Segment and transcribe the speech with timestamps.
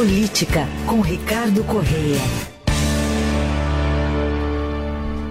[0.00, 2.16] Política, com Ricardo Correia.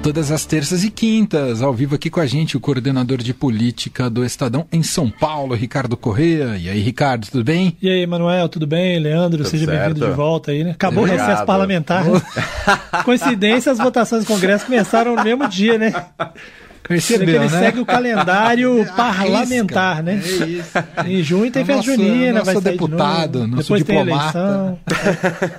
[0.04, 4.12] Todas as terças e quintas, ao vivo aqui com a gente, o coordenador de política
[4.12, 6.56] do Estadão em São Paulo, Ricardo Correia.
[6.56, 7.76] E aí, Ricardo, tudo bem?
[7.82, 9.00] E aí, Manuel, tudo bem?
[9.00, 10.72] Leandro, tudo seja bem-vindo de volta aí, né?
[10.74, 11.26] Acabou Obrigado.
[11.26, 12.06] o recesso parlamentar.
[13.04, 15.92] Coincidência, as votações do Congresso começaram no mesmo dia, né?
[16.88, 17.60] Percebeu, ele né?
[17.60, 20.14] segue o calendário parlamentar, né?
[20.24, 20.72] É isso.
[21.06, 24.32] Em junho tem festa junina, vai sair deputado, de nosso Depois diplomata.
[24.32, 24.80] tem eleição,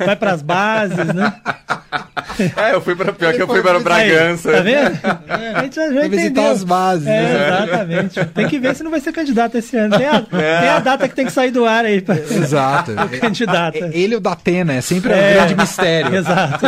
[0.06, 1.32] vai para as bases, né?
[2.56, 4.50] É, eu fui para pior que eu fui para Bragança.
[4.52, 4.98] Tá vendo?
[5.28, 7.06] É, a gente já, já visitar as bases.
[7.06, 7.64] É, né?
[7.64, 8.24] Exatamente.
[8.26, 9.96] Tem que ver se não vai ser candidato esse ano.
[9.98, 10.60] Tem a, é.
[10.60, 12.00] tem a data que tem que sair do ar aí.
[12.00, 12.92] Pra, Exato.
[12.92, 13.78] o candidato.
[13.92, 15.34] Ele e o Datena, é sempre um é.
[15.34, 16.14] grande mistério.
[16.14, 16.66] Exato.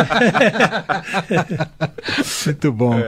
[2.45, 2.99] Muito bom.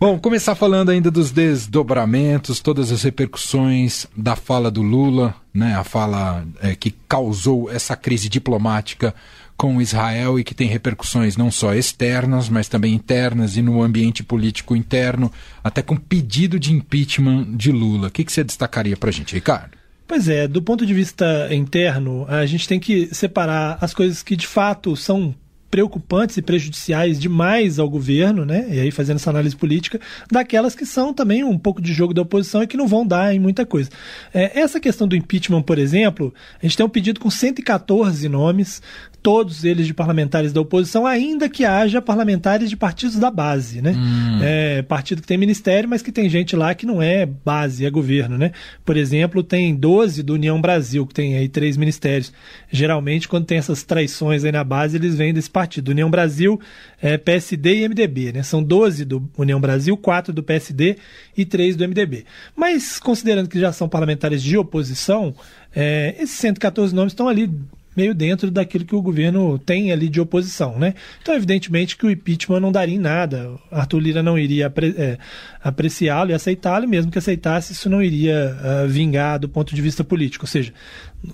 [0.00, 5.84] Bom, começar falando ainda dos desdobramentos, todas as repercussões da fala do Lula, né, a
[5.84, 9.14] fala é, que causou essa crise diplomática
[9.58, 14.22] com Israel e que tem repercussões não só externas, mas também internas e no ambiente
[14.22, 15.30] político interno,
[15.62, 18.08] até com pedido de impeachment de Lula.
[18.08, 19.76] O que, que você destacaria para a gente, Ricardo?
[20.08, 24.34] Pois é, do ponto de vista interno, a gente tem que separar as coisas que
[24.34, 25.34] de fato são
[25.70, 28.66] preocupantes e prejudiciais demais ao governo, né?
[28.70, 32.22] E aí fazendo essa análise política, daquelas que são também um pouco de jogo da
[32.22, 33.90] oposição e que não vão dar em muita coisa.
[34.34, 38.82] É, essa questão do impeachment, por exemplo, a gente tem um pedido com 114 nomes,
[39.22, 43.92] todos eles de parlamentares da oposição, ainda que haja parlamentares de partidos da base, né?
[43.92, 44.38] Hum.
[44.42, 47.90] É, partido que tem ministério, mas que tem gente lá que não é base, é
[47.90, 48.52] governo, né?
[48.84, 52.32] Por exemplo, tem 12 do União Brasil, que tem aí três ministérios.
[52.70, 55.90] Geralmente, quando tem essas traições aí na base, eles vêm desse partido.
[55.90, 56.58] União Brasil,
[57.02, 58.42] é, PSD e MDB, né?
[58.42, 60.96] São 12 do União Brasil, 4 do PSD
[61.36, 62.24] e 3 do MDB.
[62.56, 65.34] Mas, considerando que já são parlamentares de oposição,
[65.74, 67.50] é, esses 114 nomes estão ali
[67.94, 70.94] meio dentro daquilo que o governo tem ali de oposição, né?
[71.20, 73.50] Então, evidentemente que o impeachment não daria em nada.
[73.70, 75.18] Arthur Lira não iria apre é,
[75.62, 80.02] apreciá-lo e aceitá-lo, mesmo que aceitasse, isso não iria uh, vingar do ponto de vista
[80.02, 80.44] político.
[80.44, 80.72] Ou seja,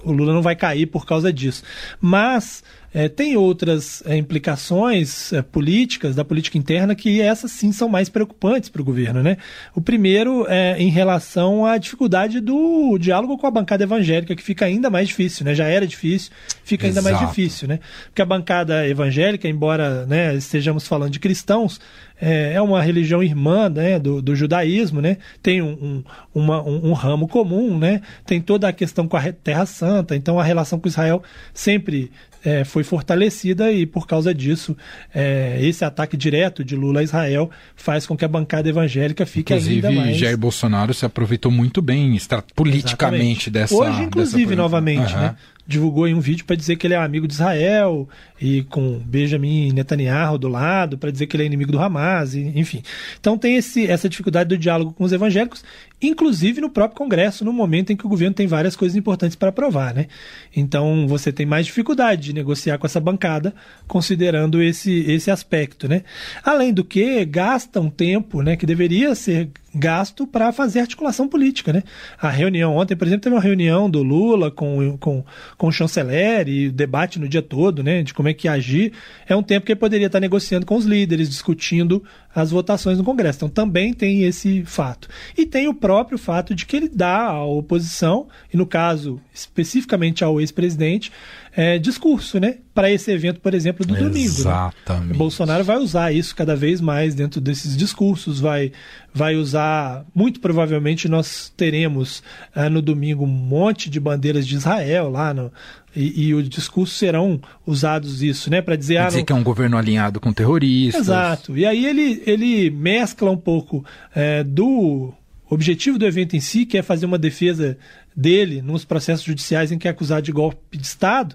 [0.02, 1.62] o Lula não vai cair por causa disso.
[2.00, 2.64] Mas
[2.94, 8.08] é, tem outras é, implicações é, políticas, da política interna, que essas sim são mais
[8.08, 9.22] preocupantes para o governo.
[9.22, 9.36] Né?
[9.74, 14.64] O primeiro é em relação à dificuldade do diálogo com a bancada evangélica, que fica
[14.64, 15.54] ainda mais difícil, né?
[15.54, 16.30] já era difícil,
[16.64, 17.16] fica ainda Exato.
[17.16, 17.68] mais difícil.
[17.68, 17.80] Né?
[18.06, 21.80] Porque a bancada evangélica, embora né, estejamos falando de cristãos,
[22.20, 25.18] é, é uma religião irmã né, do, do judaísmo, né?
[25.42, 26.04] tem um, um,
[26.34, 28.00] uma, um, um, ramo comum, né?
[28.24, 31.22] tem toda a questão com a Terra Santa, então a relação com Israel
[31.52, 32.10] sempre
[32.46, 34.76] é, foi fortalecida e por causa disso
[35.14, 39.54] é, esse ataque direto de Lula a Israel faz com que a bancada evangélica fique
[39.54, 40.18] inclusive, ainda mais...
[40.18, 42.18] Jair Bolsonaro se aproveitou muito bem
[42.54, 43.50] politicamente Exatamente.
[43.50, 44.56] dessa Hoje, inclusive, dessa...
[44.56, 45.20] novamente, uhum.
[45.20, 45.36] né?
[45.66, 48.08] Divulgou em um vídeo para dizer que ele é amigo de Israel
[48.40, 52.52] e com Benjamin Netanyahu do lado para dizer que ele é inimigo do Hamas, e,
[52.54, 52.82] enfim.
[53.18, 55.64] Então tem esse, essa dificuldade do diálogo com os evangélicos,
[56.00, 59.48] inclusive no próprio Congresso, no momento em que o governo tem várias coisas importantes para
[59.48, 60.06] aprovar, né?
[60.54, 63.54] Então você tem mais dificuldade de negociar com essa bancada,
[63.88, 66.02] considerando esse, esse aspecto, né?
[66.44, 71.72] Além do que gasta um tempo, né, que deveria ser gasto para fazer articulação política,
[71.72, 71.82] né?
[72.18, 75.24] A reunião ontem, por exemplo, teve uma reunião do Lula com, com,
[75.56, 78.92] com o chanceler e debate no dia todo, né, de como é que agir.
[79.28, 82.02] É um tempo que ele poderia estar negociando com os líderes, discutindo
[82.36, 83.38] as votações no Congresso.
[83.38, 85.08] Então também tem esse fato.
[85.36, 90.22] E tem o próprio fato de que ele dá à oposição, e no caso especificamente
[90.22, 91.10] ao ex-presidente,
[91.56, 92.58] é, discurso, né?
[92.74, 94.12] Para esse evento, por exemplo, do Exatamente.
[94.12, 94.40] domingo.
[94.40, 95.12] Exatamente.
[95.12, 95.14] Né?
[95.14, 98.70] Bolsonaro vai usar isso cada vez mais dentro desses discursos, vai,
[99.14, 102.22] vai usar, muito provavelmente nós teremos
[102.54, 105.50] é, no domingo um monte de bandeiras de Israel lá no,
[105.96, 108.60] e, e os discursos serão usados isso, né?
[108.60, 109.24] Para dizer, ah, dizer não...
[109.24, 111.02] que é um governo alinhado com terroristas.
[111.02, 111.56] Exato.
[111.56, 113.84] E aí ele, ele mescla um pouco
[114.14, 115.12] é, do
[115.48, 117.78] objetivo do evento em si, que é fazer uma defesa
[118.14, 121.34] dele nos processos judiciais em que é acusado de golpe de Estado,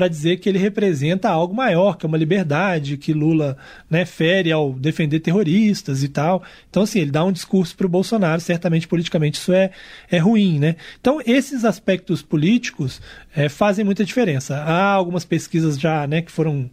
[0.00, 3.54] para dizer que ele representa algo maior, que é uma liberdade, que Lula
[3.90, 6.42] né, fere ao defender terroristas e tal.
[6.70, 9.70] Então, assim, ele dá um discurso para o Bolsonaro, certamente politicamente isso é,
[10.10, 10.76] é ruim, né?
[10.98, 12.98] Então, esses aspectos políticos
[13.36, 14.56] é, fazem muita diferença.
[14.56, 16.70] Há algumas pesquisas já né, que foram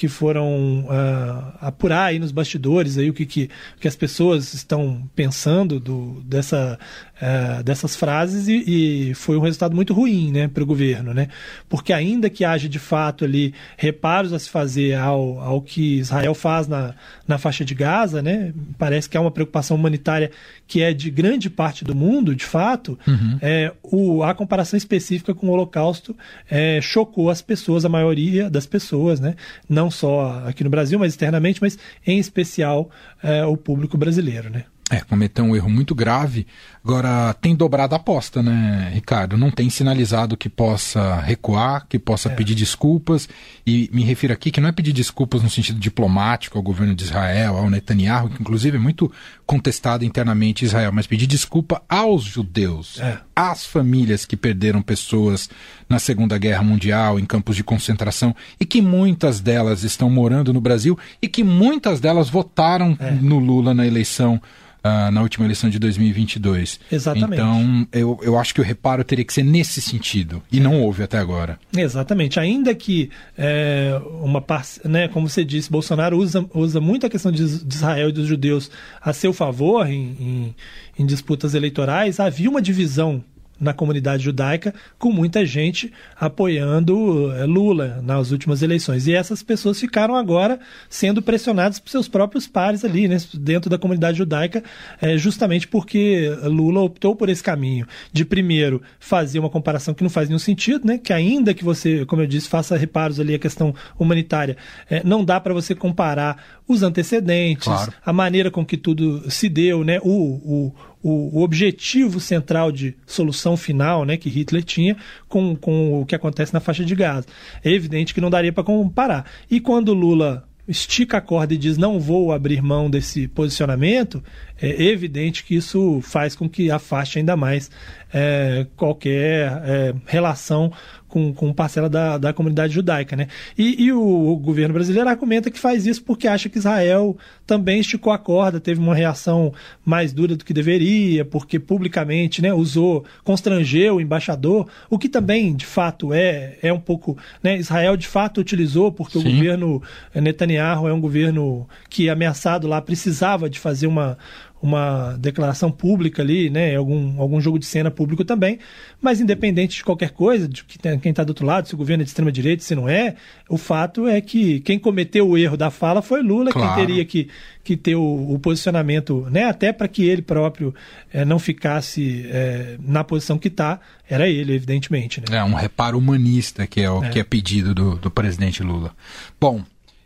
[0.00, 5.06] que foram uh, apurar aí nos bastidores aí o que, que, que as pessoas estão
[5.14, 6.78] pensando do, dessa,
[7.20, 11.28] uh, dessas frases e, foi, foi um resultado muito ruim né, para o governo, né?
[11.68, 16.34] porque ainda que haja de fato ali reparos a se fazer ao, ao que Israel
[16.34, 16.94] faz na,
[17.26, 20.30] na faixa de Gaza, né, parece que há uma preocupação humanitária
[20.66, 23.38] que é de grande parte do mundo, de fato, uhum.
[23.42, 26.16] é, o, a comparação específica com o Holocausto
[26.48, 29.34] é, chocou as pessoas, a maioria das pessoas, né,
[29.68, 32.88] não só aqui no Brasil, mas externamente, mas em especial
[33.22, 34.48] é, o público brasileiro.
[34.48, 34.64] Né.
[34.90, 36.46] É, cometeu um erro muito grave.
[36.84, 39.36] Agora, tem dobrado a aposta, né, Ricardo?
[39.36, 42.34] Não tem sinalizado que possa recuar, que possa é.
[42.34, 43.28] pedir desculpas.
[43.64, 47.04] E me refiro aqui que não é pedir desculpas no sentido diplomático ao governo de
[47.04, 49.12] Israel, ao Netanyahu, que inclusive é muito
[49.46, 53.18] contestado internamente em Israel, mas pedir desculpa aos judeus, é.
[53.34, 55.48] às famílias que perderam pessoas
[55.88, 60.60] na Segunda Guerra Mundial, em campos de concentração, e que muitas delas estão morando no
[60.60, 63.10] Brasil e que muitas delas votaram é.
[63.10, 64.40] no Lula na eleição
[64.84, 66.80] uh, na última eleição de 2022.
[66.90, 67.34] Exatamente.
[67.34, 71.02] Então, eu, eu acho que o reparo teria que ser nesse sentido, e não houve
[71.02, 71.58] até agora.
[71.76, 72.38] Exatamente.
[72.38, 77.30] Ainda que é, uma parte, né, como você disse, Bolsonaro usa, usa muito a questão
[77.30, 80.56] de, de Israel e dos judeus a seu favor em, em,
[80.98, 83.22] em disputas eleitorais, havia uma divisão
[83.60, 89.06] na comunidade judaica, com muita gente apoiando eh, Lula nas últimas eleições.
[89.06, 90.58] E essas pessoas ficaram agora
[90.88, 94.64] sendo pressionadas por seus próprios pares ali, né, dentro da comunidade judaica,
[95.00, 100.10] é, justamente porque Lula optou por esse caminho de, primeiro, fazer uma comparação que não
[100.10, 103.38] faz nenhum sentido, né, que ainda que você, como eu disse, faça reparos ali à
[103.38, 104.56] questão humanitária,
[104.88, 107.92] é, não dá para você comparar os antecedentes, claro.
[108.04, 113.56] a maneira com que tudo se deu, né, o, o o, objetivo central de solução
[113.56, 114.96] final né, que Hitler tinha
[115.28, 117.26] com, com o que acontece na faixa de Gaza.
[117.64, 119.24] É evidente que não daria para comparar.
[119.50, 124.22] E quando Lula estica a corda e diz não vou abrir mão desse posicionamento,
[124.60, 127.70] é evidente que isso faz com que afaste ainda mais
[128.12, 130.72] é, qualquer é, relação
[131.10, 133.16] com, com parcela da, da comunidade judaica.
[133.16, 133.26] Né?
[133.58, 137.16] E, e o, o, governo brasileiro argumenta que faz isso porque acha que Israel
[137.46, 139.52] também esticou a corda, teve uma reação
[139.84, 145.54] mais dura do que deveria, porque publicamente né, usou, constrangeu o embaixador, o que também,
[145.54, 147.18] de fato, é, é um pouco.
[147.42, 149.26] Né, Israel, de fato, utilizou, porque Sim.
[149.26, 149.82] o governo
[150.14, 154.16] Netanyahu é um governo que, ameaçado lá, precisava de fazer uma
[154.62, 158.58] uma declaração pública ali, né, algum, algum jogo de cena público também,
[159.00, 162.04] mas independente de qualquer coisa, de quem está do outro lado, se o governo é
[162.04, 163.14] de extrema direita, se não é,
[163.48, 166.76] o fato é que quem cometeu o erro da fala foi Lula, claro.
[166.76, 167.28] quem teria que,
[167.64, 170.74] que ter o, o posicionamento, né, até para que ele próprio
[171.12, 175.20] é, não ficasse é, na posição que está, era ele, evidentemente.
[175.20, 175.38] Né?
[175.38, 177.08] É um reparo humanista que é o é.
[177.08, 178.94] que é pedido do, do presidente Lula.
[179.40, 179.62] Bom,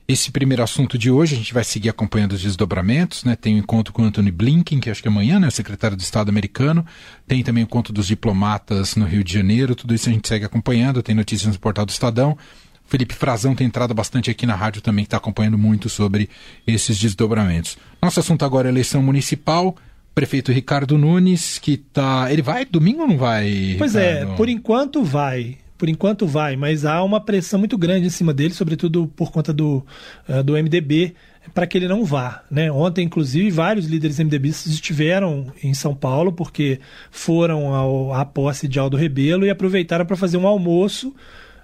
[0.06, 3.34] esse primeiro assunto de hoje, a gente vai seguir acompanhando os desdobramentos, né?
[3.34, 5.48] Tem o um encontro com Anthony Blinken, que acho que é amanhã, né?
[5.48, 6.84] O secretário de Estado americano.
[7.26, 9.74] Tem também o encontro dos diplomatas no Rio de Janeiro.
[9.74, 11.02] Tudo isso a gente segue acompanhando.
[11.02, 12.36] Tem notícias no portal do Estadão.
[12.84, 16.28] Felipe Frazão tem entrado bastante aqui na rádio também, que está acompanhando muito sobre
[16.66, 17.78] esses desdobramentos.
[18.02, 19.74] Nosso assunto agora é eleição municipal.
[20.14, 22.30] Prefeito Ricardo Nunes, que tá.
[22.30, 23.76] Ele vai domingo ou não vai?
[23.78, 24.32] Pois é, Ricardo?
[24.32, 28.32] é, por enquanto vai por enquanto vai, mas há uma pressão muito grande em cima
[28.32, 29.84] dele, sobretudo por conta do,
[30.26, 31.14] uh, do MDB,
[31.52, 32.42] para que ele não vá.
[32.50, 32.72] Né?
[32.72, 38.78] Ontem, inclusive, vários líderes MDBistas estiveram em São Paulo porque foram ao, à posse de
[38.78, 41.14] Aldo Rebelo e aproveitaram para fazer um almoço.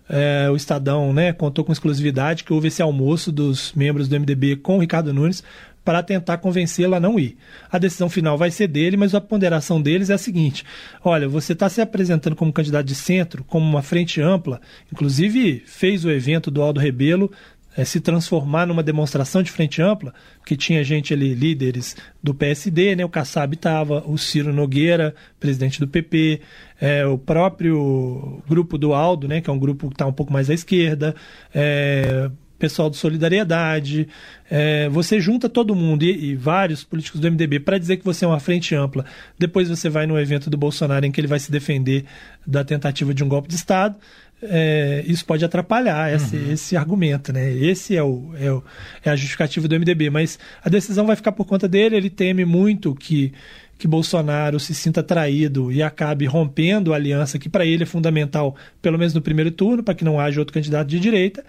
[0.07, 4.57] É, o Estadão né, contou com exclusividade que houve esse almoço dos membros do MDB
[4.57, 5.43] com o Ricardo Nunes
[5.91, 7.37] para tentar convencê-la a não ir.
[7.69, 10.65] A decisão final vai ser dele, mas a ponderação deles é a seguinte:
[11.03, 14.61] olha, você está se apresentando como candidato de centro, como uma frente ampla,
[14.93, 17.29] inclusive fez o evento do Aldo Rebelo
[17.77, 20.15] é, se transformar numa demonstração de frente ampla,
[20.47, 23.05] que tinha gente ali, líderes do PSD, né?
[23.05, 26.41] o Kassab estava, o Ciro Nogueira, presidente do PP,
[26.81, 29.41] é, o próprio grupo do Aldo, né?
[29.41, 31.15] que é um grupo que está um pouco mais à esquerda,
[31.55, 34.07] é, pessoal do Solidariedade,
[34.51, 38.25] é, você junta todo mundo e, e vários políticos do MDB para dizer que você
[38.25, 39.05] é uma frente ampla.
[39.39, 42.05] Depois você vai no evento do Bolsonaro em que ele vai se defender
[42.47, 43.97] da tentativa de um golpe de Estado.
[44.43, 46.53] É, isso pode atrapalhar esse, uhum.
[46.53, 47.53] esse argumento, né?
[47.53, 48.63] Esse é, o, é, o,
[49.05, 51.97] é a justificativa do MDB, mas a decisão vai ficar por conta dele.
[51.97, 53.33] Ele teme muito que
[53.81, 58.55] que Bolsonaro se sinta traído e acabe rompendo a aliança que para ele é fundamental,
[58.83, 61.43] pelo menos no primeiro turno, para que não haja outro candidato de direita.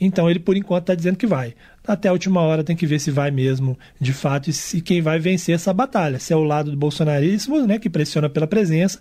[0.00, 1.54] Então ele, por enquanto, está dizendo que vai.
[1.86, 5.02] Até a última hora tem que ver se vai mesmo, de fato, e se quem
[5.02, 6.18] vai vencer essa batalha.
[6.18, 9.00] Se é o lado do bolsonarismo, né, que pressiona pela presença,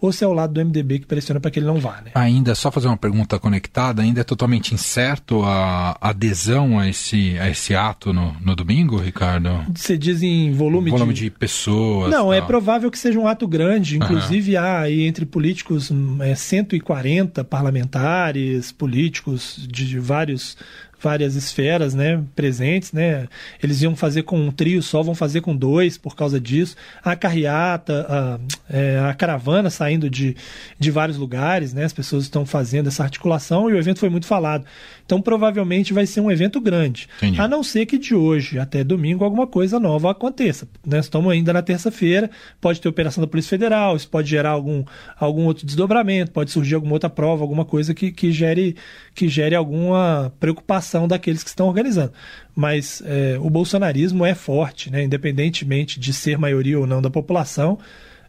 [0.00, 2.00] ou se é o lado do MDB que pressiona para que ele não vá.
[2.04, 2.10] Né?
[2.14, 7.50] Ainda, só fazer uma pergunta conectada, ainda é totalmente incerto a adesão a esse, a
[7.50, 9.50] esse ato no, no domingo, Ricardo?
[9.74, 11.24] Você diz em volume, volume de...
[11.24, 12.10] de pessoas?
[12.10, 12.32] Não, tal.
[12.32, 14.62] é provável que seja um ato grande, inclusive uhum.
[14.62, 20.56] há aí entre políticos é, 140 parlamentares, políticos de vários
[21.00, 22.92] várias esferas né, presentes.
[22.92, 23.26] Né?
[23.62, 26.76] Eles iam fazer com um trio só, vão fazer com dois por causa disso.
[27.02, 28.38] A carreata, a,
[28.68, 30.36] é, a caravana saindo de,
[30.78, 31.84] de vários lugares, né?
[31.84, 34.64] as pessoas estão fazendo essa articulação e o evento foi muito falado.
[35.04, 37.08] Então, provavelmente vai ser um evento grande.
[37.16, 37.40] Entendi.
[37.40, 40.68] A não ser que de hoje até domingo alguma coisa nova aconteça.
[40.86, 41.00] Né?
[41.00, 42.30] Estamos ainda na terça-feira,
[42.60, 44.84] pode ter operação da Polícia Federal, isso pode gerar algum,
[45.18, 48.76] algum outro desdobramento, pode surgir alguma outra prova, alguma coisa que, que, gere,
[49.14, 52.12] que gere alguma preocupação daqueles que estão organizando.
[52.54, 55.02] Mas é, o bolsonarismo é forte, né?
[55.02, 57.78] independentemente de ser maioria ou não da população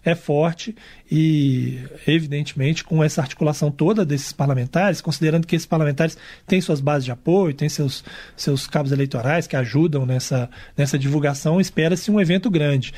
[0.03, 0.75] é forte
[1.11, 7.05] e, evidentemente, com essa articulação toda desses parlamentares, considerando que esses parlamentares têm suas bases
[7.05, 8.03] de apoio, têm seus,
[8.35, 12.93] seus cabos eleitorais que ajudam nessa, nessa divulgação, espera-se um evento grande.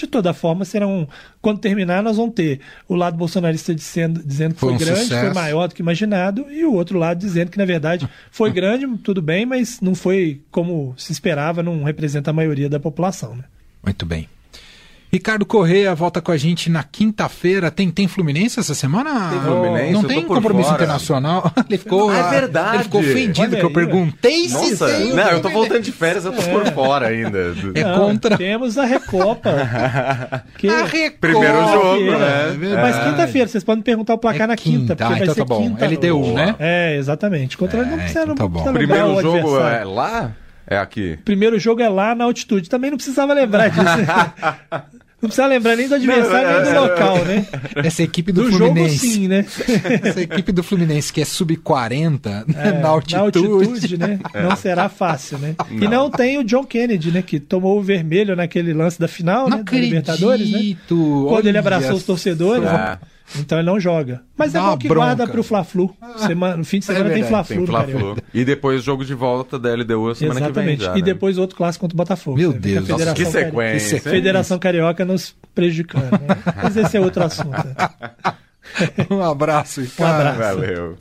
[0.00, 1.06] De toda forma, serão.
[1.42, 5.02] Quando terminar, nós vamos ter o lado bolsonarista dizendo, dizendo que foi, foi um grande,
[5.02, 5.26] sucesso.
[5.26, 8.86] foi maior do que imaginado, e o outro lado dizendo que, na verdade, foi grande,
[9.04, 13.36] tudo bem, mas não foi como se esperava, não representa a maioria da população.
[13.36, 13.44] Né?
[13.84, 14.26] Muito bem.
[15.12, 17.68] Ricardo Correia volta com a gente na quinta-feira.
[17.68, 19.30] Tem, tem Fluminense essa semana?
[19.30, 19.92] Tem Fluminense?
[19.92, 20.84] Não tem compromisso fora.
[20.84, 21.52] internacional?
[21.68, 22.76] Ele ficou, é verdade.
[22.76, 25.12] Ele ficou ofendido Olha que eu perguntei Nossa, se tem.
[25.12, 26.48] Não, eu tô voltando de férias, eu tô é.
[26.48, 27.52] por fora ainda.
[27.74, 28.38] É não, contra.
[28.38, 29.50] Temos a Recopa.
[30.56, 30.68] que...
[30.68, 31.18] A Recopa.
[31.20, 32.56] Primeiro jogo, né?
[32.72, 34.94] É Mas quinta-feira, vocês podem perguntar o placar é na quinta.
[34.94, 35.60] Porque ah, vai então ser tá bom.
[35.60, 36.54] Quinta LDU, né?
[36.60, 37.58] É, exatamente.
[37.58, 38.72] Contra é, não precisa, então tá bom.
[38.72, 40.32] Primeiro jogo é lá?
[40.70, 41.18] É aqui.
[41.24, 42.70] Primeiro jogo é lá na altitude.
[42.70, 43.82] Também não precisava lembrar disso.
[45.20, 47.46] Não precisa lembrar nem do adversário não, nem do local, né?
[47.76, 48.96] Essa equipe do, do Fluminense.
[48.96, 49.46] Jogo, sim, né?
[50.02, 53.14] Essa equipe do Fluminense que é sub-40 é, na altitude.
[53.16, 53.20] Na
[53.54, 54.18] altitude, né?
[54.34, 55.54] Não será fácil, né?
[55.70, 55.82] Não.
[55.82, 57.20] E não tem o John Kennedy, né?
[57.20, 59.62] Que tomou o vermelho naquele lance da final, não né?
[59.62, 59.90] Acredito.
[59.90, 60.76] Da Libertadores, né?
[61.28, 62.64] Quando ele abraçou os torcedores.
[62.64, 62.98] É.
[63.38, 64.22] Então ele não joga.
[64.36, 65.06] Mas Dá é bom que bronca.
[65.06, 65.94] guarda pro Fla-Flu.
[66.56, 67.66] no fim de semana é tem Fla-Flu.
[67.66, 67.86] Fla
[68.34, 70.78] e depois jogo de volta da LDU semana Exatamente.
[70.78, 71.02] que vem já, E né?
[71.02, 72.36] depois outro clássico contra o Botafogo.
[72.38, 72.88] Meu Deus.
[72.88, 74.00] Nossa, que sequência.
[74.00, 74.16] Cari...
[74.16, 76.10] Federação Carioca nos prejudicando.
[76.10, 76.36] Né?
[76.62, 77.50] Mas esse é outro assunto.
[79.10, 79.80] um abraço.
[79.98, 80.38] Um abraço.
[80.38, 80.98] Valeu.